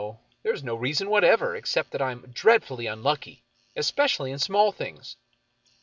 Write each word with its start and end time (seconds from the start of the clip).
There 0.41 0.51
is 0.51 0.63
no 0.63 0.73
reason 0.73 1.11
whatever, 1.11 1.55
except 1.55 1.91
that 1.91 2.01
I 2.01 2.09
am 2.11 2.31
dreadfully 2.33 2.87
unlucky, 2.87 3.43
especially 3.75 4.31
in 4.31 4.39
small 4.39 4.71
things." 4.71 5.15